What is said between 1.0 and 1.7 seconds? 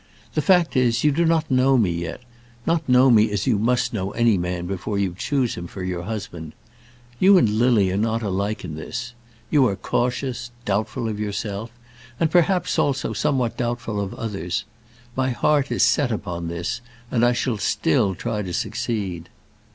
you do not